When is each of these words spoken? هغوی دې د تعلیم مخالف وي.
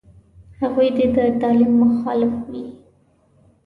هغوی 0.59 0.89
دې 0.97 1.05
د 1.15 1.17
تعلیم 1.41 1.71
مخالف 1.83 2.33
وي. 2.49 2.65